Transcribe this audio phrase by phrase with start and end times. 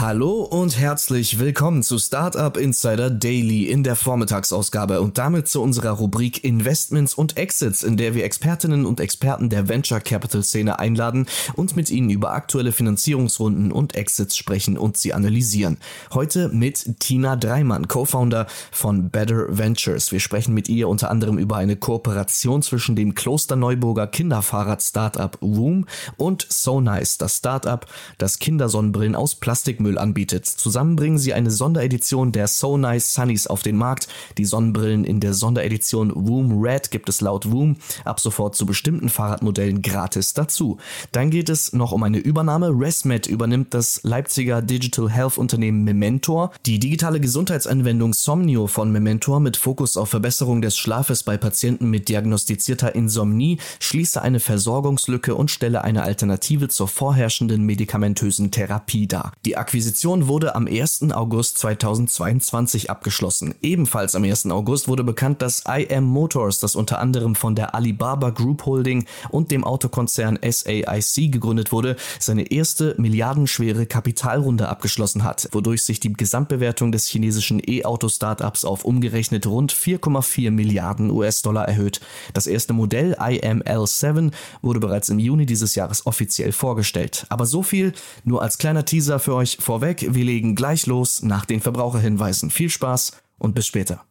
[0.00, 5.90] Hallo und herzlich willkommen zu Startup Insider Daily in der Vormittagsausgabe und damit zu unserer
[5.90, 11.26] Rubrik Investments und Exits, in der wir Expertinnen und Experten der Venture Capital Szene einladen
[11.56, 15.78] und mit ihnen über aktuelle Finanzierungsrunden und Exits sprechen und sie analysieren.
[16.14, 20.12] Heute mit Tina Dreimann, Co-Founder von Better Ventures.
[20.12, 26.46] Wir sprechen mit ihr unter anderem über eine Kooperation zwischen dem Klosterneuburger Kinderfahrrad-Startup Woom und
[26.48, 27.84] So Nice, das Startup,
[28.18, 30.46] das Kindersonnenbrillen aus Plastikmüll Sonnenmüll anbietet.
[30.46, 34.08] Zusammen bringen sie eine Sonderedition der So Nice Sunnies auf den Markt.
[34.36, 39.08] Die Sonnenbrillen in der Sonderedition Woom Red gibt es laut Woom ab sofort zu bestimmten
[39.08, 40.78] Fahrradmodellen gratis dazu.
[41.12, 42.68] Dann geht es noch um eine Übernahme.
[42.68, 46.52] ResMed übernimmt das Leipziger Digital Health Unternehmen Mementor.
[46.66, 52.08] Die digitale Gesundheitsanwendung Somnio von Mementor mit Fokus auf Verbesserung des Schlafes bei Patienten mit
[52.08, 59.32] diagnostizierter Insomnie schließe eine Versorgungslücke und stelle eine Alternative zur vorherrschenden medikamentösen Therapie dar.
[59.44, 61.12] Die Akquisition Akquisition wurde am 1.
[61.12, 63.54] August 2022 abgeschlossen.
[63.62, 64.46] Ebenfalls am 1.
[64.46, 69.52] August wurde bekannt, dass IM Motors, das unter anderem von der Alibaba Group Holding und
[69.52, 76.90] dem Autokonzern SAIC gegründet wurde, seine erste milliardenschwere Kapitalrunde abgeschlossen hat, wodurch sich die Gesamtbewertung
[76.90, 82.00] des chinesischen E-Auto-Startups auf umgerechnet rund 4,4 Milliarden US-Dollar erhöht.
[82.34, 87.26] Das erste Modell IML7 wurde bereits im Juni dieses Jahres offiziell vorgestellt.
[87.28, 87.92] Aber so viel
[88.24, 92.50] nur als kleiner Teaser für euch vorweg, wir legen gleich los nach den Verbraucherhinweisen.
[92.50, 94.04] Viel Spaß und bis später.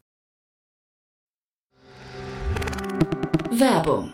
[3.50, 4.14] Werbung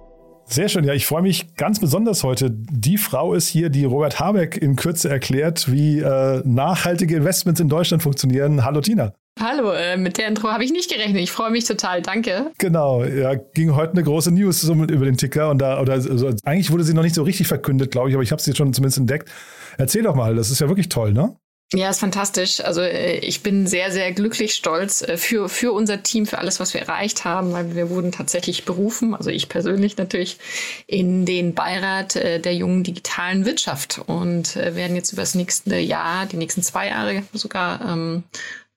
[0.51, 2.51] Sehr schön, ja, ich freue mich ganz besonders heute.
[2.51, 7.69] Die Frau ist hier, die Robert Habeck in Kürze erklärt, wie äh, nachhaltige Investments in
[7.69, 8.65] Deutschland funktionieren.
[8.65, 9.13] Hallo Tina.
[9.39, 11.21] Hallo, äh, mit der Intro habe ich nicht gerechnet.
[11.21, 12.51] Ich freue mich total, danke.
[12.57, 16.69] Genau, ja, ging heute eine große News über den Ticker und da, oder also, eigentlich
[16.69, 18.97] wurde sie noch nicht so richtig verkündet, glaube ich, aber ich habe sie schon zumindest
[18.97, 19.31] entdeckt.
[19.77, 21.33] Erzähl doch mal, das ist ja wirklich toll, ne?
[21.73, 22.59] Ja, ist fantastisch.
[22.59, 26.59] Also äh, ich bin sehr, sehr glücklich, stolz äh, für, für unser Team, für alles,
[26.59, 30.37] was wir erreicht haben, weil wir wurden tatsächlich berufen, also ich persönlich natürlich,
[30.85, 36.25] in den Beirat äh, der jungen digitalen Wirtschaft und werden jetzt über das nächste Jahr,
[36.25, 38.23] die nächsten zwei Jahre sogar ähm,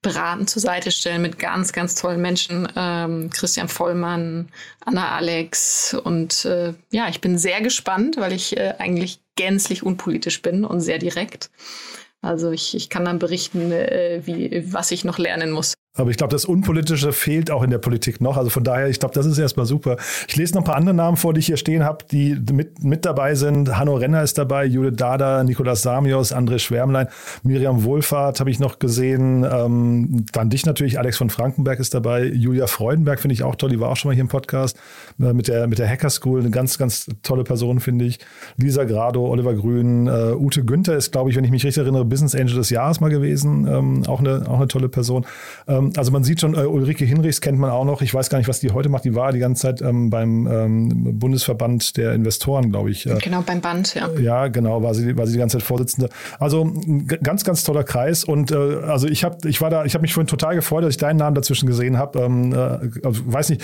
[0.03, 2.69] beraten zur Seite stellen mit ganz, ganz tollen Menschen.
[2.77, 4.51] Ähm, Christian Vollmann,
[4.85, 10.43] Anna Alex und äh, ja, ich bin sehr gespannt, weil ich äh, eigentlich gänzlich unpolitisch
[10.43, 11.51] bin und sehr direkt.
[12.25, 15.75] Also ich, ich kann dann berichten, äh, wie, was ich noch lernen muss.
[15.97, 18.37] Aber ich glaube, das Unpolitische fehlt auch in der Politik noch.
[18.37, 19.97] Also von daher, ich glaube, das ist erstmal super.
[20.27, 22.83] Ich lese noch ein paar andere Namen vor, die ich hier stehen habe, die mit,
[22.83, 23.79] mit dabei sind.
[23.79, 27.07] Hanno Renner ist dabei, Judith Dada, Nikolaus Samios, André Schwärmlein,
[27.45, 29.47] Miriam Wohlfahrt habe ich noch gesehen.
[29.49, 32.25] Ähm, dann dich natürlich, Alex von Frankenberg ist dabei.
[32.25, 34.77] Julia Freudenberg finde ich auch toll, die war auch schon mal hier im Podcast
[35.21, 36.41] äh, mit, der, mit der Hacker School.
[36.41, 38.19] Eine ganz, ganz tolle Person, finde ich.
[38.57, 42.05] Lisa Grado, Oliver Grün, äh, Ute Günther ist, glaube ich, wenn ich mich richtig erinnere,
[42.05, 43.69] Business Angel des Jahres mal gewesen.
[43.69, 45.25] Ähm, auch, eine, auch eine tolle Person.
[45.69, 48.03] Ähm, also man sieht schon, äh, Ulrike Hinrichs kennt man auch noch.
[48.03, 49.05] Ich weiß gar nicht, was die heute macht.
[49.05, 53.07] Die war die ganze Zeit ähm, beim ähm, Bundesverband der Investoren, glaube ich.
[53.07, 54.09] Äh, genau, beim Band, ja.
[54.21, 56.09] Ja, genau, war sie, war sie die ganze Zeit Vorsitzende.
[56.39, 56.73] Also
[57.23, 58.25] ganz, ganz toller Kreis.
[58.25, 60.91] Und äh, also ich habe, ich war da, ich habe mich vorhin total gefreut, dass
[60.91, 62.21] ich deinen Namen dazwischen gesehen habe.
[62.21, 62.57] Ähm, äh,
[63.07, 63.63] also weiß nicht,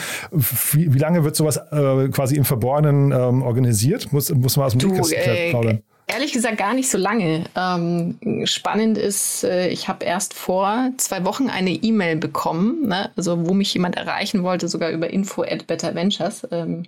[0.73, 4.12] wie, wie lange wird sowas äh, quasi im Verborgenen ähm, organisiert?
[4.12, 5.82] Muss, muss man aus dem Nähkästchen äh, plaudern?
[6.12, 7.45] Ehrlich gesagt gar nicht so lange.
[7.55, 13.12] Ähm, spannend ist, äh, ich habe erst vor zwei Wochen eine E-Mail bekommen, ne?
[13.17, 16.49] also wo mich jemand erreichen wollte, sogar über info at betterventures.
[16.51, 16.87] Ähm,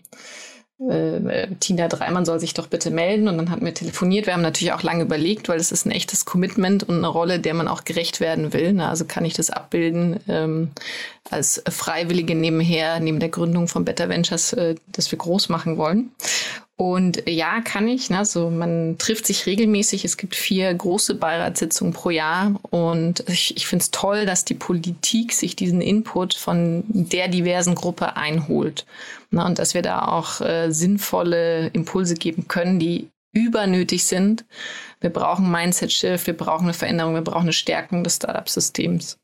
[0.90, 3.28] äh, Tina Dreimann soll sich doch bitte melden.
[3.28, 4.26] Und dann hatten wir telefoniert.
[4.26, 7.38] Wir haben natürlich auch lange überlegt, weil es ist ein echtes Commitment und eine Rolle,
[7.38, 8.72] der man auch gerecht werden will.
[8.72, 10.70] Na, also kann ich das abbilden ähm,
[11.32, 16.12] als Freiwillige nebenher, neben der Gründung von Better Ventures, äh, das wir groß machen wollen.
[16.76, 18.10] Und ja, kann ich.
[18.10, 18.24] Ne?
[18.24, 20.04] So, man trifft sich regelmäßig.
[20.04, 22.54] Es gibt vier große Beiratssitzungen pro Jahr.
[22.70, 27.74] Und ich, ich finde es toll, dass die Politik sich diesen Input von der diversen
[27.74, 28.84] Gruppe einholt.
[29.30, 29.44] Ne?
[29.44, 34.44] Und dass wir da auch äh, sinnvolle Impulse geben können, die übernötig sind.
[35.00, 39.18] Wir brauchen Mindset-Shift, wir brauchen eine Veränderung, wir brauchen eine Stärkung des Startup-Systems.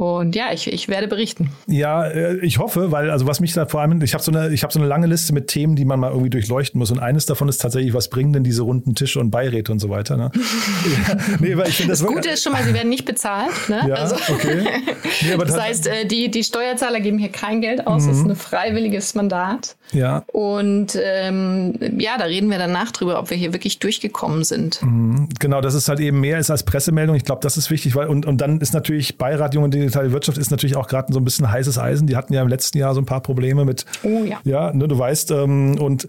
[0.00, 1.50] Und ja, ich, ich werde berichten.
[1.66, 4.48] Ja, äh, ich hoffe, weil, also was mich da vor allem, ich habe so eine,
[4.48, 6.90] ich habe so eine lange Liste mit Themen, die man mal irgendwie durchleuchten muss.
[6.90, 9.90] Und eines davon ist tatsächlich, was bringen denn diese runden Tische und Beiräte und so
[9.90, 10.16] weiter.
[10.16, 10.30] Ne?
[11.06, 13.52] ja, nee, weil ich das, das Gute ist schon mal, sie werden nicht bezahlt.
[13.68, 13.84] Ne?
[13.88, 14.68] Ja, also, okay.
[15.22, 18.06] Nee, das heißt, äh, die, die Steuerzahler geben hier kein Geld aus.
[18.06, 18.30] Das ist mhm.
[18.30, 19.76] ein freiwilliges Mandat.
[19.92, 20.24] Ja.
[20.28, 24.82] Und ähm, ja, da reden wir danach drüber, ob wir hier wirklich durchgekommen sind.
[24.82, 25.28] Mhm.
[25.38, 27.16] Genau, dass es halt eben mehr ist als Pressemeldung.
[27.16, 30.38] Ich glaube, das ist wichtig, weil und, und dann ist natürlich Beirat Junge digitale Wirtschaft
[30.38, 32.06] ist natürlich auch gerade so ein bisschen heißes Eisen.
[32.06, 33.84] Die hatten ja im letzten Jahr so ein paar Probleme mit.
[34.04, 34.40] Oh ja.
[34.44, 36.08] Ja, ne, du weißt, ähm, und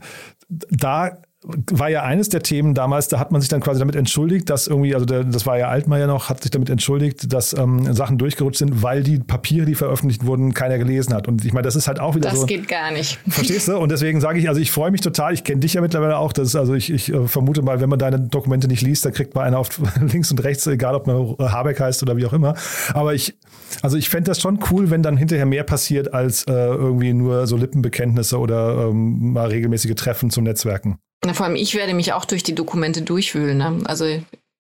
[0.70, 4.48] da war ja eines der Themen damals, da hat man sich dann quasi damit entschuldigt,
[4.50, 7.92] dass irgendwie, also der, das war ja Altmaier noch, hat sich damit entschuldigt, dass ähm,
[7.94, 11.28] Sachen durchgerutscht sind, weil die Papiere, die veröffentlicht wurden, keiner gelesen hat.
[11.28, 12.46] Und ich meine, das ist halt auch wieder das so.
[12.46, 13.20] Das geht gar nicht.
[13.28, 13.78] Verstehst du?
[13.78, 16.32] Und deswegen sage ich, also ich freue mich total, ich kenne dich ja mittlerweile auch,
[16.32, 19.14] das ist, also ich, ich äh, vermute mal, wenn man deine Dokumente nicht liest, dann
[19.14, 22.34] kriegt man einen auf links und rechts, egal ob man Habeck heißt oder wie auch
[22.34, 22.54] immer.
[22.94, 23.36] Aber ich,
[23.82, 27.48] also ich fände das schon cool, wenn dann hinterher mehr passiert als äh, irgendwie nur
[27.48, 31.00] so Lippenbekenntnisse oder ähm, mal regelmäßige Treffen zum Netzwerken.
[31.24, 33.58] Na, vor allem ich werde mich auch durch die Dokumente durchwühlen.
[33.58, 33.80] Ne?
[33.86, 34.06] Also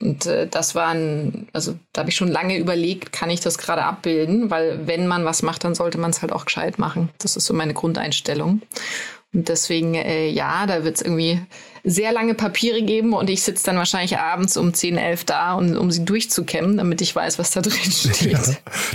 [0.01, 3.83] und äh, das waren, also da habe ich schon lange überlegt, kann ich das gerade
[3.83, 7.09] abbilden, weil wenn man was macht, dann sollte man es halt auch gescheit machen.
[7.19, 8.61] Das ist so meine Grundeinstellung.
[9.33, 11.41] Und deswegen, äh, ja, da wird es irgendwie
[11.83, 15.75] sehr lange Papiere geben und ich sitze dann wahrscheinlich abends um 10, 11 da, und,
[15.75, 18.31] um sie durchzukämmen, damit ich weiß, was da drin steht.
[18.31, 18.39] Ja,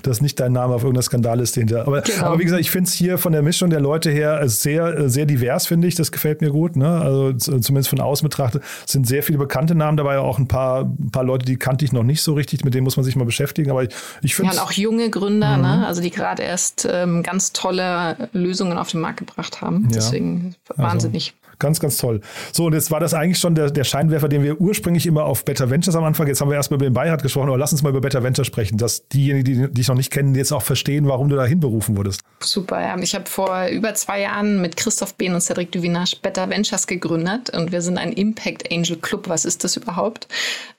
[0.02, 1.86] das ist nicht dein Name auf irgendeiner Skandalliste hinter.
[1.86, 2.26] Aber, genau.
[2.26, 5.26] aber wie gesagt, ich finde es hier von der Mischung der Leute her sehr, sehr
[5.26, 5.94] divers, finde ich.
[5.94, 6.76] Das gefällt mir gut.
[6.76, 6.88] Ne?
[6.88, 11.10] Also zumindest von außen betrachtet sind sehr viele bekannte Namen dabei, auch ein paar, ein
[11.10, 13.24] paar Leute, die kannte ich noch nicht so richtig, mit denen muss man sich mal
[13.24, 13.70] beschäftigen.
[13.70, 13.90] Aber ich,
[14.22, 14.54] ich finde.
[14.54, 15.68] Ja, und auch junge Gründer, ne?
[15.74, 15.80] mhm.
[15.80, 15.86] ne?
[15.86, 19.84] also die gerade erst ähm, ganz tolle Lösungen auf den Markt gebracht haben.
[19.84, 19.96] Ja.
[19.96, 21.34] Deswegen also wahnsinnig.
[21.34, 21.45] Also.
[21.58, 22.20] Ganz, ganz toll.
[22.52, 25.44] So, und jetzt war das eigentlich schon der, der Scheinwerfer, den wir ursprünglich immer auf
[25.44, 27.82] Better Ventures am Anfang, jetzt haben wir erstmal über den Beirat gesprochen, aber lass uns
[27.82, 31.08] mal über Better Ventures sprechen, dass diejenigen, die dich noch nicht kennen, jetzt auch verstehen,
[31.08, 32.20] warum du da hinberufen wurdest.
[32.40, 32.98] Super, ja.
[32.98, 37.50] Ich habe vor über zwei Jahren mit Christoph Behn und Cedric Duvinage Better Ventures gegründet
[37.50, 39.28] und wir sind ein Impact Angel Club.
[39.28, 40.28] Was ist das überhaupt?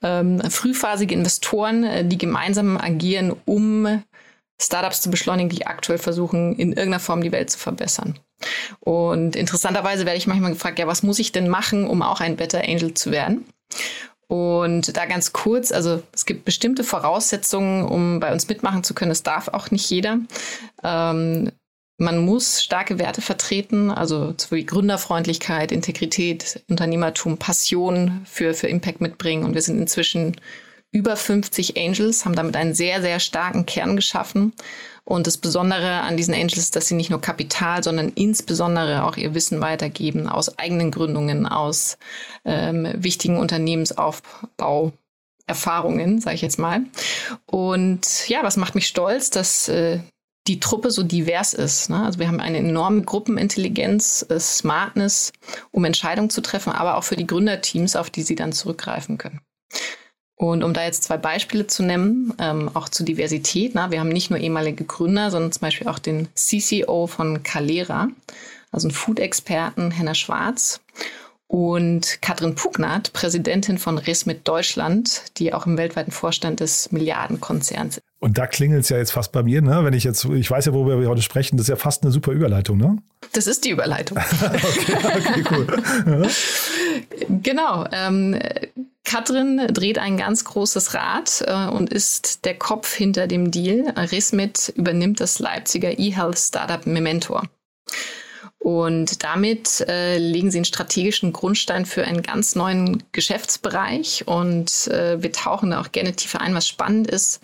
[0.04, 4.04] Ähm, frühphasige Investoren, äh, die gemeinsam agieren, um
[4.60, 8.20] Startups zu beschleunigen, die aktuell versuchen, in irgendeiner Form die Welt zu verbessern.
[8.80, 12.38] Und interessanterweise werde ich manchmal gefragt, ja, was muss ich denn machen, um auch ein
[12.38, 13.45] Better Angel zu werden?
[14.28, 19.12] Und da ganz kurz, also es gibt bestimmte Voraussetzungen, um bei uns mitmachen zu können.
[19.12, 20.19] Es darf auch nicht jeder.
[20.84, 21.51] Ähm,
[21.98, 29.44] man muss starke Werte vertreten, also wie Gründerfreundlichkeit, Integrität, Unternehmertum, Passion für, für Impact mitbringen.
[29.44, 30.36] Und wir sind inzwischen
[30.92, 34.54] über 50 Angels, haben damit einen sehr, sehr starken Kern geschaffen.
[35.07, 39.15] Und das Besondere an diesen Angels ist, dass sie nicht nur Kapital, sondern insbesondere auch
[39.15, 41.98] ihr Wissen weitergeben aus eigenen Gründungen, aus
[42.44, 44.92] ähm, wichtigen Unternehmensaufbau.
[45.50, 46.81] Erfahrungen, sage ich jetzt mal.
[47.45, 49.99] Und ja, was macht mich stolz, dass äh,
[50.47, 51.90] die Truppe so divers ist.
[51.90, 52.04] Ne?
[52.04, 55.31] Also wir haben eine enorme Gruppenintelligenz, äh, Smartness,
[55.71, 59.40] um Entscheidungen zu treffen, aber auch für die Gründerteams, auf die sie dann zurückgreifen können.
[60.38, 63.74] Und um da jetzt zwei Beispiele zu nennen, ähm, auch zur Diversität.
[63.74, 68.08] Na, wir haben nicht nur ehemalige Gründer, sondern zum Beispiel auch den CCO von Calera,
[68.72, 70.80] also einen Food-Experten, Henna Schwarz.
[71.48, 78.04] Und Katrin Pugnat, Präsidentin von Resmit Deutschland, die auch im weltweiten Vorstand des Milliardenkonzerns ist.
[78.20, 79.84] Und da klingelt es ja jetzt fast bei mir, ne?
[79.84, 82.12] Wenn ich jetzt, ich weiß ja, worüber wir heute sprechen, das ist ja fast eine
[82.12, 82.98] super Überleitung, ne?
[83.32, 84.18] Das ist die Überleitung.
[84.42, 86.30] okay, okay, cool.
[87.44, 87.86] Genau.
[87.92, 88.40] Ähm,
[89.07, 93.94] Katrin dreht ein ganz großes Rad äh, und ist der Kopf hinter dem Deal.
[93.95, 97.44] Resmit übernimmt das Leipziger E-Health Startup Mementor.
[98.59, 104.28] Und damit äh, legen sie einen strategischen Grundstein für einen ganz neuen Geschäftsbereich.
[104.28, 106.54] Und äh, wir tauchen da auch gerne tiefer ein.
[106.54, 107.40] Was spannend ist,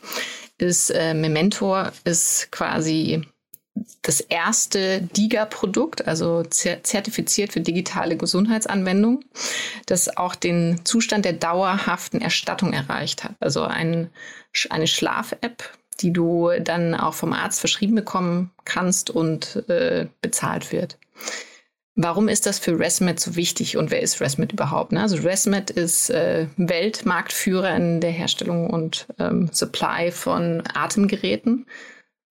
[0.58, 3.22] ist äh, Mementor ist quasi
[4.01, 9.24] das erste DIGA-Produkt, also zertifiziert für digitale Gesundheitsanwendung,
[9.86, 13.34] das auch den Zustand der dauerhaften Erstattung erreicht hat.
[13.39, 14.10] Also ein,
[14.70, 15.63] eine Schlaf-App,
[16.01, 20.98] die du dann auch vom Arzt verschrieben bekommen kannst und äh, bezahlt wird.
[21.96, 24.92] Warum ist das für ResMed so wichtig und wer ist ResMed überhaupt?
[24.92, 25.01] Ne?
[25.01, 31.68] Also ResMed ist äh, Weltmarktführer in der Herstellung und ähm, Supply von Atemgeräten,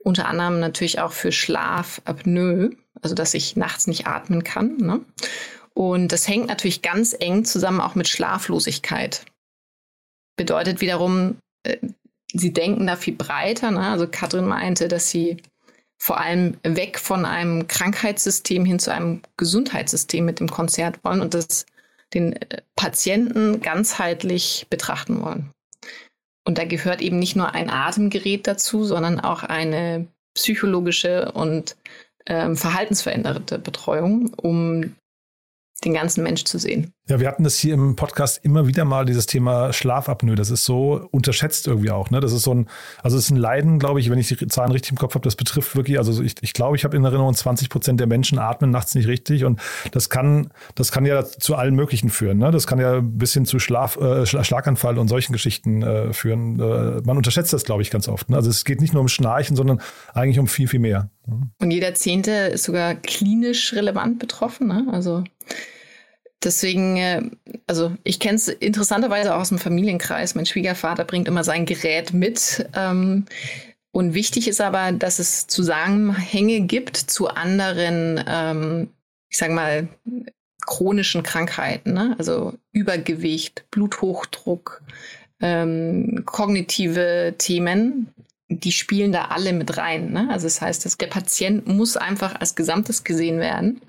[0.04, 4.76] unter anderem natürlich auch für Schlafapnoe, also dass ich nachts nicht atmen kann.
[4.78, 5.00] Ne?
[5.74, 9.24] Und das hängt natürlich ganz eng zusammen auch mit Schlaflosigkeit.
[10.36, 11.78] Bedeutet wiederum, äh,
[12.32, 13.70] sie denken da viel breiter.
[13.70, 13.86] Ne?
[13.88, 15.38] Also Katrin meinte, dass sie
[15.98, 21.34] vor allem weg von einem Krankheitssystem hin zu einem Gesundheitssystem mit dem Konzert wollen und
[21.34, 21.64] das
[22.12, 25.50] den äh, Patienten ganzheitlich betrachten wollen.
[26.44, 31.76] Und da gehört eben nicht nur ein Atemgerät dazu, sondern auch eine psychologische und
[32.26, 34.96] ähm, verhaltensveränderte Betreuung, um
[35.84, 36.92] den ganzen Mensch zu sehen.
[37.08, 40.36] Ja, wir hatten das hier im Podcast immer wieder mal, dieses Thema Schlafapnoe.
[40.36, 42.10] Das ist so unterschätzt irgendwie auch.
[42.10, 42.20] Ne?
[42.20, 42.68] Das ist so ein,
[43.02, 45.24] also es ist ein Leiden, glaube ich, wenn ich die Zahlen richtig im Kopf habe,
[45.24, 48.38] das betrifft wirklich, also ich, ich glaube, ich habe in Erinnerung, 20 Prozent der Menschen
[48.38, 49.44] atmen nachts nicht richtig.
[49.44, 49.60] Und
[49.90, 52.38] das kann, das kann ja zu allen möglichen führen.
[52.38, 52.52] Ne?
[52.52, 56.60] Das kann ja bis hin zu Schlaf, äh, Schlaganfall und solchen Geschichten äh, führen.
[56.60, 58.30] Äh, man unterschätzt das, glaube ich, ganz oft.
[58.30, 58.36] Ne?
[58.36, 59.80] Also es geht nicht nur um Schnarchen, sondern
[60.14, 61.10] eigentlich um viel, viel mehr.
[61.26, 64.68] Und jeder Zehnte ist sogar klinisch relevant betroffen.
[64.68, 64.86] Ne?
[64.90, 65.24] Also
[66.44, 67.22] Deswegen, äh,
[67.66, 70.34] also ich kenne es interessanterweise auch aus dem Familienkreis.
[70.34, 72.66] Mein Schwiegervater bringt immer sein Gerät mit.
[72.74, 73.26] Ähm,
[73.92, 78.88] und wichtig ist aber, dass es Zusammenhänge gibt zu anderen, ähm,
[79.28, 79.88] ich sage mal,
[80.66, 82.14] chronischen Krankheiten, ne?
[82.18, 84.82] also Übergewicht, Bluthochdruck,
[85.40, 88.14] ähm, kognitive Themen,
[88.60, 90.12] die spielen da alle mit rein.
[90.12, 90.28] Ne?
[90.30, 93.80] Also das heißt, dass der Patient muss einfach als Gesamtes gesehen werden.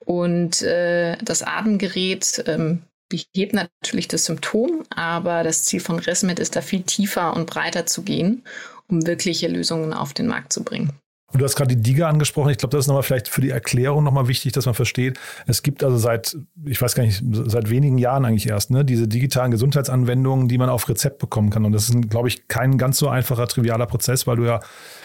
[0.00, 6.56] Und äh, das Atemgerät ähm, behebt natürlich das Symptom, aber das Ziel von ResMed ist
[6.56, 8.42] da viel tiefer und breiter zu gehen,
[8.88, 10.92] um wirkliche Lösungen auf den Markt zu bringen.
[11.32, 12.50] Und du hast gerade die DIGA angesprochen.
[12.50, 15.18] Ich glaube, das ist nochmal vielleicht für die Erklärung nochmal wichtig, dass man versteht.
[15.46, 19.08] Es gibt also seit, ich weiß gar nicht, seit wenigen Jahren eigentlich erst, ne, diese
[19.08, 21.64] digitalen Gesundheitsanwendungen, die man auf Rezept bekommen kann.
[21.64, 24.60] Und das ist, glaube ich, kein ganz so einfacher, trivialer Prozess, weil du ja,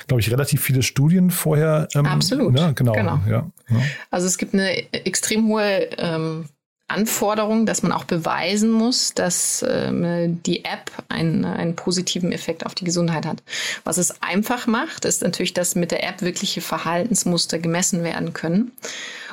[0.07, 1.87] glaube ich, relativ viele Studien vorher.
[1.95, 2.53] Ähm, Absolut.
[2.53, 2.93] Ne, genau.
[2.93, 3.19] genau.
[3.27, 3.77] Ja, ja.
[4.11, 6.45] Also es gibt eine extrem hohe ähm,
[6.89, 12.75] Anforderung, dass man auch beweisen muss, dass ähm, die App einen, einen positiven Effekt auf
[12.75, 13.43] die Gesundheit hat.
[13.83, 18.71] Was es einfach macht, ist natürlich, dass mit der App wirkliche Verhaltensmuster gemessen werden können.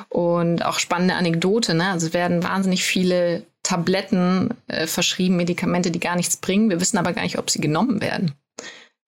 [0.09, 1.91] Und auch spannende Anekdote, ne?
[1.91, 6.69] also werden wahnsinnig viele Tabletten äh, verschrieben, Medikamente, die gar nichts bringen.
[6.69, 8.33] Wir wissen aber gar nicht, ob sie genommen werden.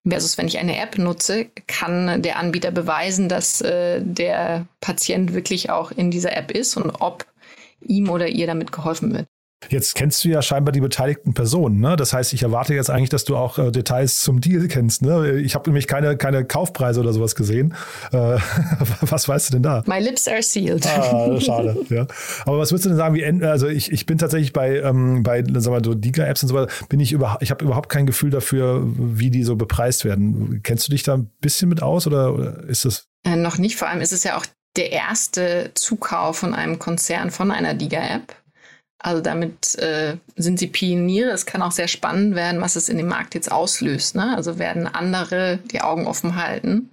[0.08, 5.70] Versus wenn ich eine App nutze, kann der Anbieter beweisen, dass äh, der Patient wirklich
[5.70, 7.26] auch in dieser App ist und ob
[7.82, 9.28] ihm oder ihr damit geholfen wird.
[9.70, 11.96] Jetzt kennst du ja scheinbar die beteiligten Personen, ne?
[11.96, 15.40] Das heißt, ich erwarte jetzt eigentlich, dass du auch äh, Details zum Deal kennst, ne?
[15.40, 17.74] Ich habe nämlich keine, keine Kaufpreise oder sowas gesehen.
[18.12, 18.18] Äh,
[19.02, 19.84] was weißt du denn da?
[19.88, 20.86] My lips are sealed.
[20.86, 22.06] Ah, schade, ja.
[22.46, 25.44] Aber was würdest du denn sagen, wie also ich, ich bin tatsächlich bei, ähm, bei
[25.44, 28.30] sagen wir so Diga-Apps und so weiter, bin ich über, ich habe überhaupt kein Gefühl
[28.30, 30.62] dafür, wie die so bepreist werden.
[30.62, 33.08] Kennst du dich da ein bisschen mit aus oder, oder ist das?
[33.26, 34.46] Äh, noch nicht, vor allem ist es ja auch
[34.78, 38.36] der erste Zukauf von einem Konzern von einer Diga-App.
[39.00, 41.32] Also damit äh, sind sie Pioniere.
[41.32, 44.16] Es kann auch sehr spannend werden, was es in dem Markt jetzt auslöst.
[44.16, 44.36] Ne?
[44.36, 46.90] Also werden andere die Augen offen halten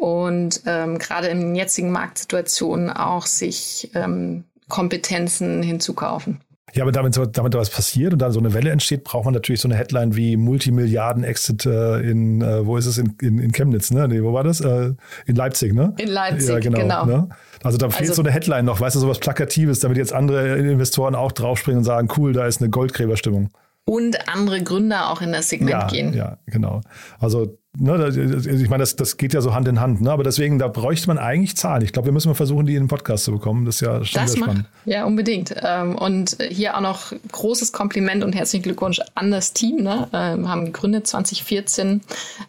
[0.00, 6.40] und ähm, gerade in jetzigen Marktsituationen auch sich ähm, Kompetenzen hinzukaufen.
[6.74, 9.60] Ja, aber damit, damit was passiert und dann so eine Welle entsteht, braucht man natürlich
[9.60, 13.90] so eine Headline wie Multimilliarden-Exit äh, in, äh, wo ist es, in, in, in Chemnitz,
[13.90, 14.08] ne?
[14.08, 14.60] Nee, wo war das?
[14.60, 14.92] Äh,
[15.26, 15.94] in Leipzig, ne?
[15.98, 16.80] In Leipzig, ja, genau.
[16.80, 17.04] genau.
[17.06, 17.28] Ne?
[17.62, 20.56] Also da fehlt also, so eine Headline noch, weißt du, sowas Plakatives, damit jetzt andere
[20.58, 23.50] Investoren auch draufspringen und sagen, cool, da ist eine Goldgräberstimmung.
[23.84, 26.14] Und andere Gründer auch in das Segment ja, gehen.
[26.14, 26.80] Ja, genau.
[27.18, 30.10] Also ich meine, das, das geht ja so Hand in Hand, ne?
[30.10, 31.82] aber deswegen, da bräuchte man eigentlich Zahlen.
[31.82, 33.64] Ich glaube, wir müssen mal versuchen, die in den Podcast zu bekommen.
[33.64, 34.66] Das ist ja schon das sehr spannend.
[34.86, 35.54] Ja, unbedingt.
[35.62, 39.84] Ähm, und hier auch noch großes Kompliment und herzlichen Glückwunsch an das Team.
[39.84, 40.08] Ne?
[40.10, 42.00] Wir ähm, haben gegründet 2014,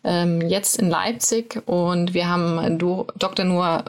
[0.03, 3.45] ähm, jetzt in Leipzig und wir haben Dr.
[3.45, 3.85] Nur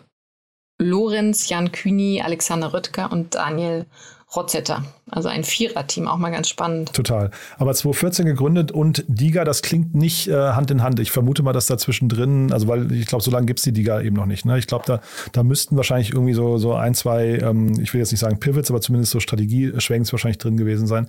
[0.79, 3.87] Lorenz, Jan Kühni, Alexander Röttger und Daniel
[4.35, 4.85] Rotzetter.
[5.11, 6.93] Also ein Viererteam, auch mal ganz spannend.
[6.93, 7.31] Total.
[7.59, 11.01] Aber 2014 gegründet und Diga, das klingt nicht äh, Hand in Hand.
[11.01, 13.73] Ich vermute mal, dass da zwischendrin, also weil ich glaube, so lange gibt es die
[13.73, 14.47] Diga eben noch nicht.
[14.47, 14.59] Ne?
[14.59, 15.01] Ich glaube, da,
[15.33, 18.71] da müssten wahrscheinlich irgendwie so, so ein, zwei, ähm, ich will jetzt nicht sagen Pivots,
[18.71, 21.09] aber zumindest so Strategie-Schwenks wahrscheinlich drin gewesen sein.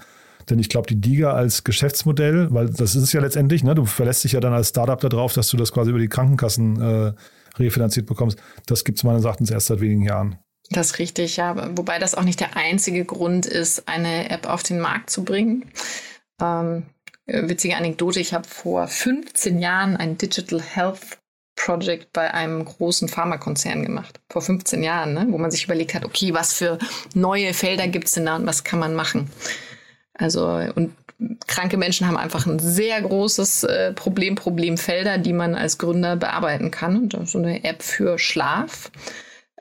[0.49, 3.75] Denn ich glaube, die Diga als Geschäftsmodell, weil das ist es ja letztendlich, ne?
[3.75, 6.81] du verlässt dich ja dann als Startup darauf, dass du das quasi über die Krankenkassen
[6.81, 7.13] äh,
[7.57, 8.37] refinanziert bekommst.
[8.65, 10.42] Das gibt es meines Erachtens erst seit wenigen Jahren.
[10.69, 11.77] Das ist richtig, ja.
[11.77, 15.71] Wobei das auch nicht der einzige Grund ist, eine App auf den Markt zu bringen.
[16.41, 16.83] Ähm,
[17.25, 21.19] witzige Anekdote, ich habe vor 15 Jahren ein Digital Health
[21.55, 25.27] Project bei einem großen Pharmakonzern gemacht, vor 15 Jahren, ne?
[25.29, 26.79] wo man sich überlegt hat, okay, was für
[27.13, 29.29] neue Felder gibt es denn da und was kann man machen?
[30.15, 30.93] Also, und
[31.47, 36.71] kranke Menschen haben einfach ein sehr großes äh, Problem, Problemfelder, die man als Gründer bearbeiten
[36.71, 36.97] kann.
[36.97, 38.91] Und so eine App für Schlaf.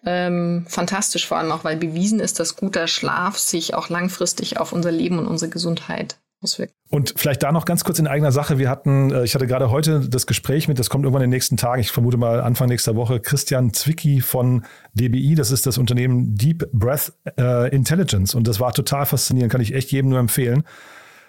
[0.04, 4.72] Ähm, fantastisch, vor allem auch, weil bewiesen ist, dass guter Schlaf sich auch langfristig auf
[4.72, 6.74] unser Leben und unsere Gesundheit auswirkt.
[6.90, 8.58] Und vielleicht da noch ganz kurz in eigener Sache.
[8.58, 11.36] Wir hatten, äh, ich hatte gerade heute das Gespräch mit, das kommt irgendwann in den
[11.36, 15.78] nächsten Tagen, ich vermute mal Anfang nächster Woche, Christian Zwicky von DBI, das ist das
[15.78, 18.34] Unternehmen Deep Breath äh, Intelligence.
[18.34, 20.64] Und das war total faszinierend, kann ich echt jedem nur empfehlen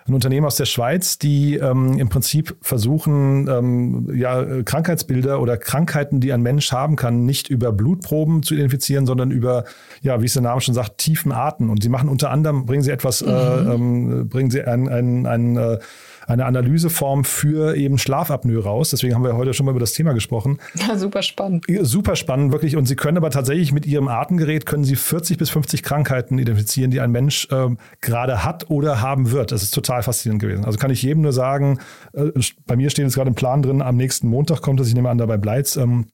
[0.07, 6.19] ein Unternehmen aus der Schweiz, die ähm, im Prinzip versuchen, ähm, ja, Krankheitsbilder oder Krankheiten,
[6.19, 9.63] die ein Mensch haben kann, nicht über Blutproben zu identifizieren, sondern über,
[10.01, 11.69] ja, wie es der Name schon sagt, tiefen Arten.
[11.69, 13.31] Und sie machen unter anderem, bringen sie etwas, äh, mhm.
[13.31, 15.79] äh, ähm, bringen sie ein, ein, ein, ein äh,
[16.27, 18.89] eine Analyseform für eben Schlafapnoe raus.
[18.89, 20.59] Deswegen haben wir heute schon mal über das Thema gesprochen.
[20.75, 21.65] Ja, super spannend.
[21.81, 22.75] Super spannend, wirklich.
[22.75, 26.91] Und Sie können aber tatsächlich mit Ihrem Atemgerät können Sie 40 bis 50 Krankheiten identifizieren,
[26.91, 27.69] die ein Mensch äh,
[28.01, 29.51] gerade hat oder haben wird.
[29.51, 30.65] Das ist total faszinierend gewesen.
[30.65, 31.79] Also kann ich jedem nur sagen,
[32.13, 32.31] äh,
[32.65, 35.09] bei mir steht jetzt gerade im Plan drin, am nächsten Montag kommt es, ich nehme
[35.09, 35.75] an, dabei Bleitz.
[35.75, 36.07] Ähm,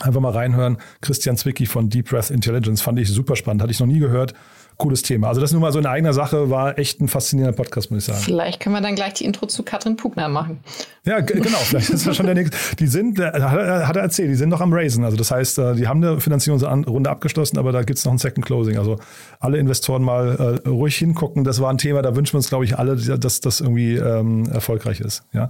[0.00, 0.78] einfach mal reinhören.
[1.00, 4.34] Christian Zwicky von Deep Breath Intelligence fand ich super spannend, hatte ich noch nie gehört
[4.76, 5.28] cooles Thema.
[5.28, 8.04] Also das nur mal so in eigener Sache war echt ein faszinierender Podcast, muss ich
[8.06, 8.20] sagen.
[8.22, 10.60] Vielleicht können wir dann gleich die Intro zu Katrin Pugner machen.
[11.04, 11.58] Ja, genau.
[11.58, 12.56] Vielleicht ist das schon der nächste.
[12.76, 15.04] Die sind, hat er erzählt, die sind noch am Raisen.
[15.04, 18.18] Also das heißt, äh, die haben eine Finanzierungsrunde abgeschlossen, aber da gibt es noch ein
[18.18, 18.76] Second Closing.
[18.76, 18.98] Also
[19.40, 21.44] alle Investoren mal äh, ruhig hingucken.
[21.44, 24.46] Das war ein Thema, da wünschen wir uns, glaube ich, alle, dass das irgendwie ähm,
[24.52, 25.22] erfolgreich ist.
[25.32, 25.48] Ja.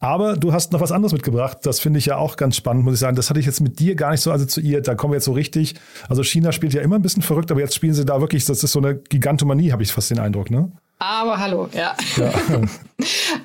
[0.00, 1.58] Aber du hast noch was anderes mitgebracht.
[1.62, 3.16] Das finde ich ja auch ganz spannend, muss ich sagen.
[3.16, 4.86] Das hatte ich jetzt mit dir gar nicht so assoziiert.
[4.86, 5.74] Da kommen wir jetzt so richtig.
[6.08, 8.62] Also China spielt ja immer ein bisschen verrückt, aber jetzt spielen sie da wirklich, das
[8.62, 10.70] ist so eine Gigantomanie, habe ich fast den Eindruck, ne?
[11.00, 11.94] Aber hallo, ja.
[12.16, 12.32] ja.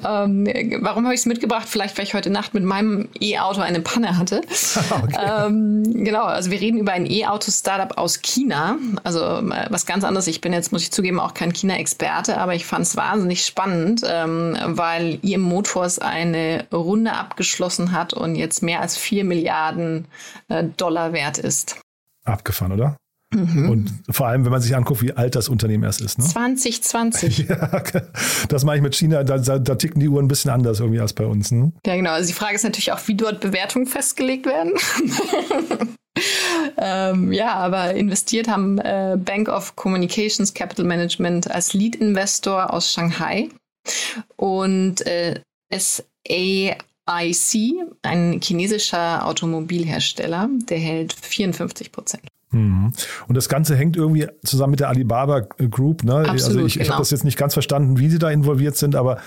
[0.23, 0.47] ähm,
[0.81, 1.67] warum habe ich es mitgebracht?
[1.69, 4.41] Vielleicht, weil ich heute Nacht mit meinem E-Auto eine Panne hatte.
[4.89, 5.45] okay.
[5.45, 8.77] ähm, genau, also wir reden über ein E-Auto-Startup aus China.
[9.03, 10.25] Also äh, was ganz anderes.
[10.25, 14.01] Ich bin jetzt, muss ich zugeben, auch kein China-Experte, aber ich fand es wahnsinnig spannend,
[14.07, 20.05] ähm, weil IM Motors eine Runde abgeschlossen hat und jetzt mehr als vier Milliarden
[20.47, 21.79] äh, Dollar wert ist.
[22.25, 22.97] Abgefahren, oder?
[23.33, 23.69] Mhm.
[23.69, 26.17] Und vor allem, wenn man sich anguckt, wie alt das Unternehmen erst ist.
[26.19, 26.25] Ne?
[26.25, 27.37] 2020.
[27.49, 27.83] ja,
[28.47, 30.99] das mache ich mit China, da, da, da, ticken die Uhren ein bisschen anders irgendwie
[30.99, 31.51] als bei uns.
[31.51, 31.71] Ne?
[31.85, 32.11] Ja, genau.
[32.11, 34.73] Also die Frage ist natürlich auch, wie dort Bewertungen festgelegt werden.
[36.77, 43.49] ähm, ja, aber investiert haben äh, Bank of Communications Capital Management als Lead-Investor aus Shanghai
[44.35, 45.41] und äh,
[45.71, 46.77] SAIC,
[48.01, 52.23] ein chinesischer Automobilhersteller, der hält 54 Prozent.
[52.53, 52.93] Mhm.
[53.27, 56.03] Und das Ganze hängt irgendwie zusammen mit der Alibaba Group.
[56.03, 56.15] Ne?
[56.15, 56.83] Absolut, also ich, genau.
[56.83, 59.17] ich habe das jetzt nicht ganz verstanden, wie sie da involviert sind, aber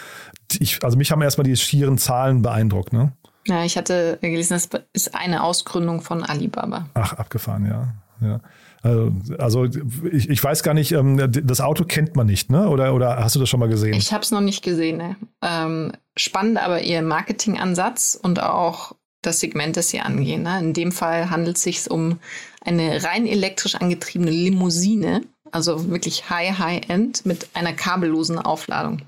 [0.58, 2.92] ich, also mich haben erstmal die schieren Zahlen beeindruckt.
[2.92, 3.12] Ne?
[3.46, 6.86] Ja, ich hatte gelesen, das ist eine Ausgründung von Alibaba.
[6.94, 7.94] Ach, abgefahren, ja.
[8.26, 8.40] ja.
[8.82, 9.64] Also, also
[10.12, 12.68] ich, ich weiß gar nicht, ähm, das Auto kennt man nicht, ne?
[12.68, 13.94] Oder, oder hast du das schon mal gesehen?
[13.94, 14.98] Ich habe es noch nicht gesehen.
[14.98, 15.16] Ne?
[15.42, 18.92] Ähm, spannend aber ihr Marketingansatz und auch
[19.26, 20.42] das Segment, das sie angehen.
[20.42, 20.58] Ne?
[20.58, 22.18] In dem Fall handelt es sich um
[22.64, 29.02] eine rein elektrisch angetriebene Limousine, also wirklich High, High-End mit einer kabellosen Aufladung.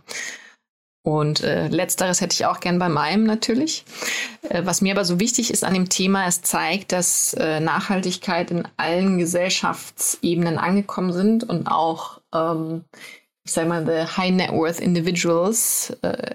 [1.09, 3.85] Und äh, letzteres hätte ich auch gern bei meinem natürlich.
[4.43, 8.51] Äh, was mir aber so wichtig ist an dem Thema, es zeigt, dass äh, Nachhaltigkeit
[8.51, 12.85] in allen Gesellschaftsebenen angekommen sind und auch, ähm,
[13.43, 16.35] ich sage mal, the High Net Worth Individuals äh,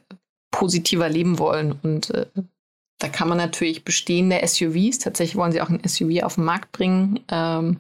[0.50, 1.78] positiver leben wollen.
[1.84, 2.26] Und äh,
[3.04, 6.72] da kann man natürlich bestehende SUVs, tatsächlich wollen sie auch ein SUV auf den Markt
[6.72, 7.78] bringen, ähm,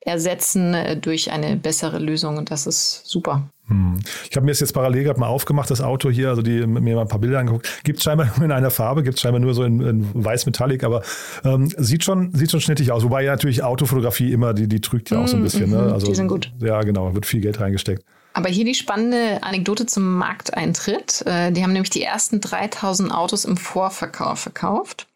[0.00, 3.48] ersetzen äh, durch eine bessere Lösung und das ist super.
[3.68, 3.98] Hm.
[4.28, 6.96] Ich habe mir das jetzt parallel gerade mal aufgemacht, das Auto hier, also die, mir
[6.96, 7.84] mal ein paar Bilder angeguckt.
[7.84, 10.82] Gibt es scheinbar nur in einer Farbe, gibt es scheinbar nur so in, in weiß-metallic,
[10.82, 11.02] aber
[11.44, 13.04] ähm, sieht, schon, sieht schon schnittig aus.
[13.04, 15.70] Wobei ja natürlich Autofotografie immer, die, die trügt ja auch so ein hm, bisschen.
[15.70, 15.82] Ne?
[15.82, 16.52] Mhm, also, die sind gut.
[16.58, 18.04] Ja, genau, wird viel Geld reingesteckt.
[18.36, 21.22] Aber hier die spannende Anekdote zum Markteintritt.
[21.24, 25.06] Äh, die haben nämlich die ersten 3000 Autos im Vorverkauf verkauft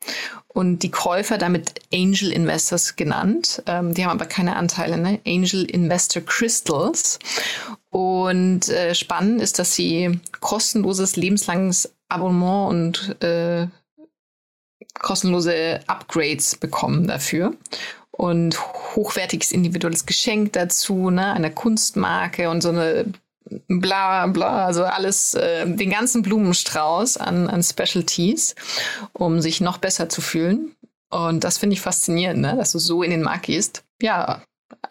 [0.49, 3.63] und die Käufer damit Angel Investors genannt.
[3.67, 5.21] Ähm, die haben aber keine Anteile, ne?
[5.27, 7.19] Angel Investor Crystals.
[7.91, 13.67] Und äh, spannend ist, dass sie kostenloses lebenslanges Abonnement und äh,
[14.99, 17.55] kostenlose Upgrades bekommen dafür
[18.21, 18.61] und
[18.97, 23.07] hochwertiges individuelles Geschenk dazu, ne, eine Kunstmarke und so eine
[23.67, 28.57] bla bla, also alles, äh, den ganzen Blumenstrauß an, an Specialties,
[29.15, 30.77] um sich noch besser zu fühlen.
[31.09, 33.85] Und das finde ich faszinierend, ne, dass du so in den Markt gehst.
[34.03, 34.43] Ja,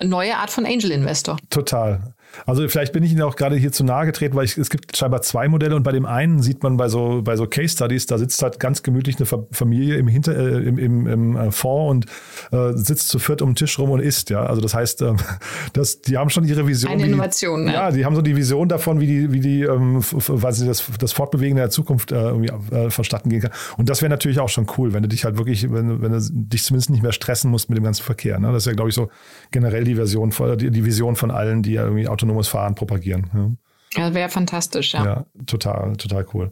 [0.02, 1.38] neue Art von Angel Investor.
[1.52, 2.16] Total.
[2.46, 4.96] Also vielleicht bin ich Ihnen auch gerade hier zu nahe getreten, weil ich, es gibt
[4.96, 8.06] scheinbar zwei Modelle und bei dem einen sieht man bei so, bei so Case Studies,
[8.06, 11.90] da sitzt halt ganz gemütlich eine Familie im, Hinter, äh, im, im, im äh, Fond
[11.90, 12.06] und
[12.52, 14.30] äh, sitzt zu viert um den Tisch rum und isst.
[14.30, 15.14] Ja, also das heißt, äh,
[15.74, 16.92] das, die haben schon ihre Vision.
[16.94, 17.66] Eine Innovation.
[17.66, 17.90] Die, ja.
[17.90, 20.84] ja, die haben so die Vision davon, wie die, wie die, ähm, weil sie das,
[21.00, 23.52] das Fortbewegen der Zukunft äh, irgendwie äh, vonstatten gehen kann.
[23.78, 26.20] Und das wäre natürlich auch schon cool, wenn du dich halt wirklich, wenn, wenn du
[26.32, 28.40] dich zumindest nicht mehr stressen musst mit dem ganzen Verkehr.
[28.40, 28.52] Ne?
[28.52, 29.10] Das ist ja, glaube ich, so
[29.52, 33.58] generell die Version von, die, die Vision von allen, die ja irgendwie autonomes Fahren propagieren.
[33.96, 35.06] Ja, ja wäre fantastisch, ja.
[35.06, 36.52] Ja, total, total cool.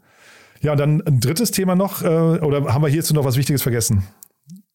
[0.62, 3.62] Ja, und dann ein drittes Thema noch, äh, oder haben wir hierzu noch was Wichtiges
[3.62, 4.03] vergessen?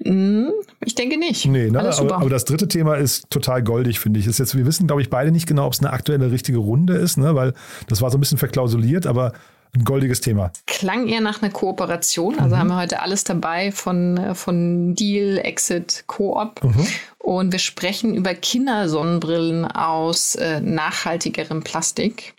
[0.04, 0.50] Hm,
[0.84, 1.46] ich denke nicht.
[1.46, 1.80] Nee, ne?
[1.80, 4.26] aber, aber, das dritte Thema ist total goldig, finde ich.
[4.26, 6.94] Ist jetzt, wir wissen, glaube ich, beide nicht genau, ob es eine aktuelle richtige Runde
[6.94, 7.34] ist, ne?
[7.34, 7.54] weil
[7.88, 9.32] das war so ein bisschen verklausuliert, aber
[9.74, 10.52] ein goldiges Thema.
[10.66, 12.38] Klang eher nach einer Kooperation.
[12.38, 12.60] Also mhm.
[12.60, 16.62] haben wir heute alles dabei von, von Deal, Exit, Coop.
[16.62, 16.86] Mhm.
[17.18, 22.34] Und wir sprechen über Kindersonnenbrillen aus äh, nachhaltigerem Plastik.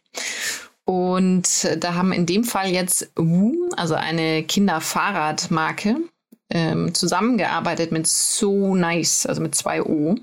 [0.85, 5.97] Und äh, da haben in dem Fall jetzt Woom, also eine Kinderfahrradmarke,
[6.49, 10.15] ähm, zusammengearbeitet mit So Nice, also mit zwei O.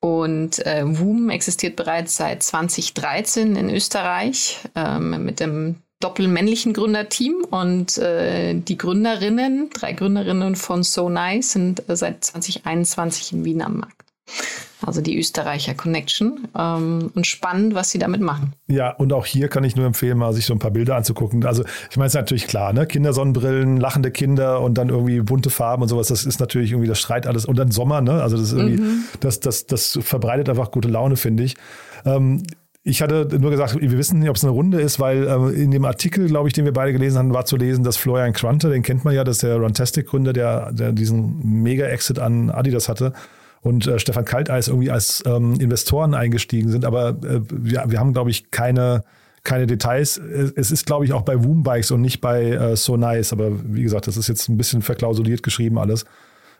[0.00, 7.96] Und äh, Woom existiert bereits seit 2013 in Österreich ähm, mit dem doppelmännlichen Gründerteam und
[7.98, 13.78] äh, die Gründerinnen, drei Gründerinnen von So Nice sind äh, seit 2021 in Wien am
[13.78, 13.96] Markt.
[14.84, 16.48] Also die Österreicher Connection.
[16.56, 18.52] Ähm, und spannend, was sie damit machen.
[18.68, 21.44] Ja, und auch hier kann ich nur empfehlen, mal sich so ein paar Bilder anzugucken.
[21.46, 22.86] Also ich meine, es ist natürlich klar, ne?
[22.86, 27.00] Kindersonnenbrillen, lachende Kinder und dann irgendwie bunte Farben und sowas, das ist natürlich irgendwie, das
[27.00, 27.46] schreit alles.
[27.46, 28.22] Und dann Sommer, ne?
[28.22, 29.04] Also das ist irgendwie, mhm.
[29.20, 31.56] das, das, das verbreitet einfach gute Laune, finde ich.
[32.04, 32.42] Ähm,
[32.88, 35.72] ich hatte nur gesagt, wir wissen nicht, ob es eine Runde ist, weil äh, in
[35.72, 38.70] dem Artikel, glaube ich, den wir beide gelesen haben, war zu lesen, dass Florian Krante,
[38.70, 43.12] den kennt man ja, das ist der Runtastic-Gründer, der, der diesen Mega-Exit an Adidas hatte
[43.60, 46.84] und äh, Stefan Kalteis irgendwie als ähm, Investoren eingestiegen sind.
[46.84, 49.02] Aber äh, wir, wir haben, glaube ich, keine,
[49.42, 50.16] keine Details.
[50.18, 53.32] Es ist, glaube ich, auch bei Woom Bikes und nicht bei äh, So Nice.
[53.32, 56.04] Aber wie gesagt, das ist jetzt ein bisschen verklausuliert geschrieben alles.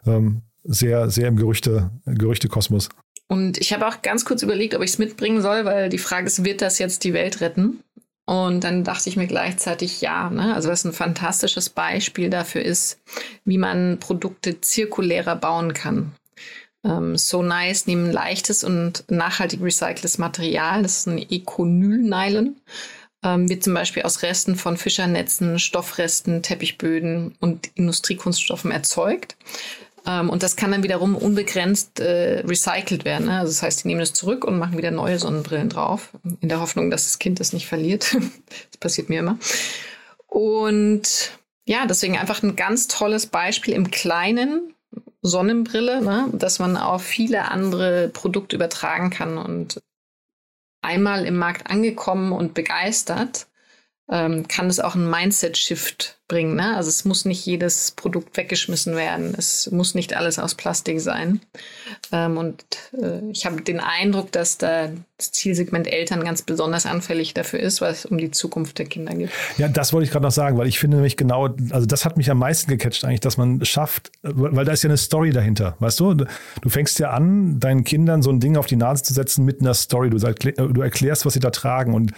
[0.04, 2.88] Ähm, sehr, sehr im Gerüchte, Gerüchtekosmos.
[3.28, 6.26] Und ich habe auch ganz kurz überlegt, ob ich es mitbringen soll, weil die Frage
[6.26, 7.80] ist, wird das jetzt die Welt retten?
[8.24, 10.30] Und dann dachte ich mir gleichzeitig ja.
[10.30, 10.54] Ne?
[10.54, 13.00] Also was ein fantastisches Beispiel dafür ist,
[13.44, 16.12] wie man Produkte zirkulärer bauen kann.
[16.84, 20.82] Ähm, so Nice nehmen leichtes und nachhaltig recyceltes Material.
[20.82, 22.56] Das ist ein Econyl-Nylon.
[23.22, 29.36] Ähm, wird zum Beispiel aus Resten von Fischernetzen, Stoffresten, Teppichböden und Industriekunststoffen erzeugt.
[30.06, 33.26] Ähm, und das kann dann wiederum unbegrenzt äh, recycelt werden.
[33.26, 33.38] Ne?
[33.38, 36.60] Also das heißt, die nehmen es zurück und machen wieder neue Sonnenbrillen drauf, in der
[36.60, 38.14] Hoffnung, dass das Kind das nicht verliert.
[38.70, 39.38] das passiert mir immer.
[40.26, 41.32] Und
[41.64, 44.74] ja, deswegen einfach ein ganz tolles Beispiel im Kleinen,
[45.22, 46.28] Sonnenbrille, ne?
[46.32, 49.80] dass man auf viele andere Produkte übertragen kann und
[50.82, 53.48] einmal im Markt angekommen und begeistert,
[54.08, 56.56] ähm, kann es auch einen Mindset-Shift bringen.
[56.56, 56.76] Ne?
[56.76, 59.34] Also es muss nicht jedes Produkt weggeschmissen werden.
[59.36, 61.40] Es muss nicht alles aus Plastik sein.
[62.12, 62.64] Ähm, und
[63.00, 67.80] äh, ich habe den Eindruck, dass da das Zielsegment Eltern ganz besonders anfällig dafür ist,
[67.80, 69.30] weil es um die Zukunft der Kinder geht.
[69.56, 72.16] Ja, das wollte ich gerade noch sagen, weil ich finde nämlich genau, also das hat
[72.16, 75.76] mich am meisten gecatcht eigentlich, dass man schafft, weil da ist ja eine Story dahinter,
[75.80, 76.14] weißt du?
[76.14, 79.60] Du fängst ja an, deinen Kindern so ein Ding auf die Nase zu setzen mit
[79.60, 80.10] einer Story.
[80.10, 82.12] Du, du erklärst, was sie da tragen und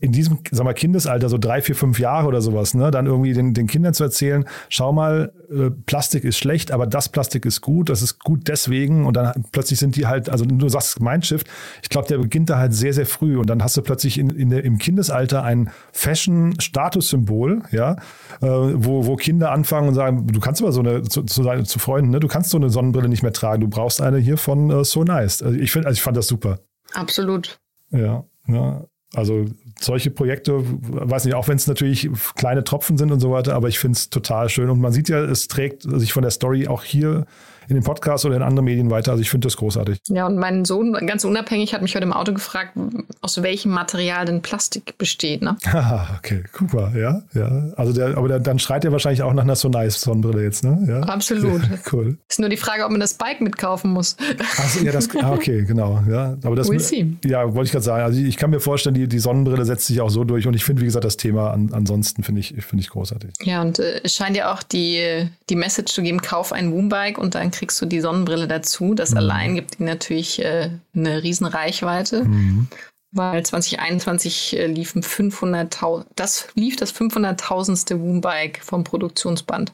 [0.00, 3.32] in diesem, sag mal, Kindesalter, so drei, vier, fünf Jahre oder sowas, ne, dann irgendwie
[3.32, 7.62] den, den Kindern zu erzählen, schau mal, äh, Plastik ist schlecht, aber das Plastik ist
[7.62, 11.48] gut, das ist gut deswegen und dann plötzlich sind die halt, also du sagst Mindshift,
[11.82, 14.30] ich glaube, der beginnt da halt sehr, sehr früh und dann hast du plötzlich in,
[14.30, 17.96] in der, im Kindesalter ein Fashion-Statussymbol, ja,
[18.40, 21.78] äh, wo, wo Kinder anfangen und sagen, du kannst aber so eine, zu, zu, zu
[21.80, 24.70] Freunden, ne, du kannst so eine Sonnenbrille nicht mehr tragen, du brauchst eine hier von
[24.70, 25.42] äh, So Nice.
[25.42, 26.60] Also ich, find, also ich fand das super.
[26.94, 27.58] Absolut.
[27.90, 28.84] Ja, ja.
[29.14, 29.46] Also
[29.80, 33.68] solche Projekte, weiß nicht, auch wenn es natürlich kleine Tropfen sind und so weiter, aber
[33.68, 34.68] ich finde es total schön.
[34.68, 37.26] Und man sieht ja, es trägt sich von der Story auch hier
[37.68, 39.12] in dem Podcast oder in anderen Medien weiter.
[39.12, 39.98] Also ich finde das großartig.
[40.08, 42.72] Ja, und mein Sohn, ganz unabhängig, hat mich heute im Auto gefragt,
[43.20, 45.42] aus welchem Material denn Plastik besteht.
[45.42, 45.56] Ne?
[45.88, 47.72] Ah, okay, Cooper, ja, ja.
[47.76, 50.64] Also der, aber der, dann schreit er wahrscheinlich auch nach einer So Nice Sonnenbrille jetzt,
[50.64, 50.84] ne?
[50.88, 51.00] Ja.
[51.00, 51.62] Absolut.
[51.68, 52.18] Ja, cool.
[52.28, 54.16] Ist nur die Frage, ob man das Bike mitkaufen muss.
[54.38, 56.02] Ach, ja, das, ah, okay, genau.
[56.08, 57.16] Ja, aber das, we'll see.
[57.24, 58.02] ja, wollte ich gerade sagen.
[58.02, 60.64] Also ich kann mir vorstellen, die, die Sonnenbrille setzt sich auch so durch und ich
[60.64, 63.30] finde, wie gesagt, das Thema an, ansonsten finde ich, finde ich großartig.
[63.42, 67.20] Ja, und äh, es scheint ja auch die, die Message zu geben, kauf ein Woombike
[67.20, 68.94] und dann kriegst du die Sonnenbrille dazu.
[68.94, 69.18] Das mhm.
[69.18, 72.24] allein gibt ihnen natürlich äh, eine riesen Reichweite.
[72.24, 72.68] Mhm.
[73.10, 79.72] Weil 2021 äh, liefen 500.000, das lief das 500.000ste Woombike vom Produktionsband.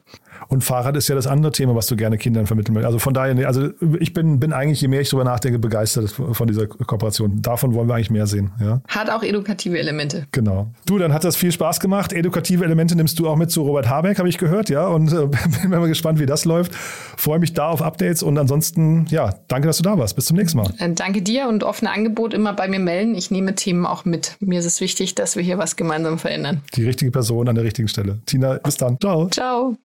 [0.48, 2.86] Und Fahrrad ist ja das andere Thema, was du gerne Kindern vermitteln willst.
[2.86, 6.46] Also von daher, also ich bin, bin eigentlich, je mehr ich darüber nachdenke, begeistert von
[6.46, 7.40] dieser Kooperation.
[7.42, 8.52] Davon wollen wir eigentlich mehr sehen.
[8.60, 8.80] Ja?
[8.88, 10.26] Hat auch edukative Elemente.
[10.32, 10.72] Genau.
[10.86, 12.12] Du, dann hat das viel Spaß gemacht.
[12.12, 14.86] Edukative Elemente nimmst du auch mit zu Robert Habeck, habe ich gehört, ja.
[14.86, 15.26] Und äh,
[15.62, 16.74] bin mal gespannt, wie das läuft.
[16.74, 20.16] Freue mich da auf Updates und ansonsten, ja, danke, dass du da warst.
[20.16, 20.72] Bis zum nächsten Mal.
[20.78, 23.14] Äh, danke dir und offene Angebot immer bei mir melden.
[23.14, 24.36] Ich nehme Themen auch mit.
[24.40, 26.62] Mir ist es wichtig, dass wir hier was gemeinsam verändern.
[26.74, 28.20] Die richtige Person an der richtigen Stelle.
[28.26, 28.98] Tina, bis dann.
[29.00, 29.28] Ciao.
[29.28, 29.76] Ciao.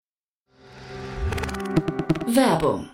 [2.27, 2.89] Werbung.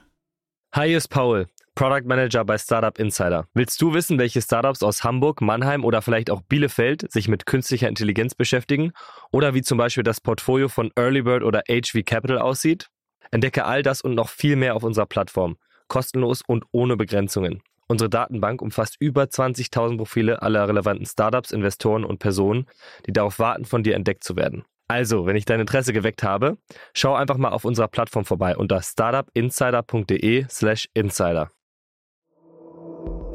[0.74, 3.48] Hi, hier ist Paul, Product Manager bei Startup Insider.
[3.54, 7.90] Willst du wissen, welche Startups aus Hamburg, Mannheim oder vielleicht auch Bielefeld sich mit künstlicher
[7.90, 8.92] Intelligenz beschäftigen?
[9.32, 12.90] Oder wie zum Beispiel das Portfolio von Earlybird oder HV Capital aussieht?
[13.32, 15.58] Entdecke all das und noch viel mehr auf unserer Plattform.
[15.88, 17.62] Kostenlos und ohne Begrenzungen.
[17.88, 22.66] Unsere Datenbank umfasst über 20.000 Profile aller relevanten Startups, Investoren und Personen,
[23.06, 24.64] die darauf warten, von dir entdeckt zu werden.
[24.88, 26.58] Also, wenn ich dein Interesse geweckt habe,
[26.94, 31.52] schau einfach mal auf unserer Plattform vorbei unter startupinsider.de/slash insider.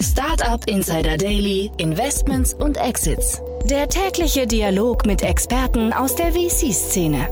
[0.01, 3.43] Startup Insider Daily, Investments und Exits.
[3.65, 7.29] Der tägliche Dialog mit Experten aus der VC-Szene.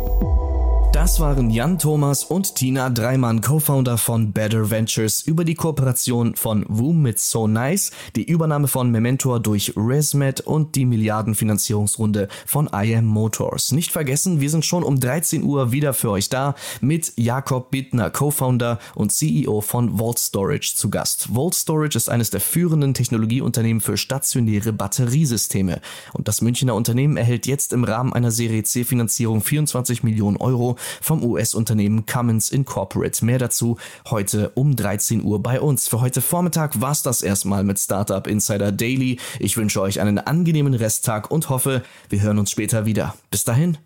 [0.98, 6.66] Das waren Jan Thomas und Tina Dreimann, Co-Founder von Better Ventures, über die Kooperation von
[6.68, 13.04] Woom mit So Nice, die Übernahme von Mementor durch ResMed und die Milliardenfinanzierungsrunde von IM
[13.04, 13.70] Motors.
[13.70, 18.10] Nicht vergessen, wir sind schon um 13 Uhr wieder für euch da mit Jakob Bittner,
[18.10, 21.28] Co-Founder und CEO von Vault Storage zu Gast.
[21.32, 25.80] Vault Storage ist eines der führenden Technologieunternehmen für stationäre Batteriesysteme
[26.12, 30.76] und das Münchner Unternehmen erhält jetzt im Rahmen einer Serie C Finanzierung 24 Millionen Euro
[31.00, 33.24] vom US-Unternehmen Cummins Incorporate.
[33.24, 33.78] Mehr dazu
[34.10, 35.88] heute um 13 Uhr bei uns.
[35.88, 39.18] Für heute Vormittag war's das erstmal mit Startup Insider Daily.
[39.38, 43.14] Ich wünsche euch einen angenehmen Resttag und hoffe, wir hören uns später wieder.
[43.30, 43.78] Bis dahin.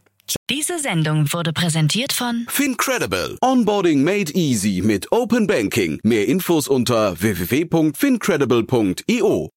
[0.49, 3.37] Diese Sendung wurde präsentiert von Fincredible.
[3.41, 6.01] Onboarding made easy mit Open Banking.
[6.03, 9.51] Mehr Infos unter www.fincredible.io.